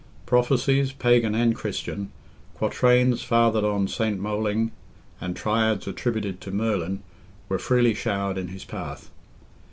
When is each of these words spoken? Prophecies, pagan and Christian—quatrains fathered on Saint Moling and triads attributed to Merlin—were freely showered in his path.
Prophecies, 0.25 0.91
pagan 0.91 1.35
and 1.35 1.53
Christian—quatrains 1.53 3.21
fathered 3.21 3.63
on 3.63 3.87
Saint 3.87 4.19
Moling 4.19 4.71
and 5.19 5.35
triads 5.35 5.85
attributed 5.85 6.41
to 6.41 6.49
Merlin—were 6.49 7.59
freely 7.59 7.93
showered 7.93 8.39
in 8.39 8.47
his 8.47 8.65
path. 8.65 9.11